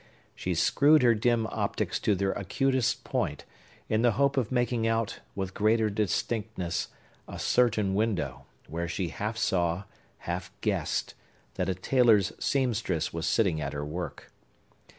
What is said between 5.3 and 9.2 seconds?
with greater distinctness, a certain window, where she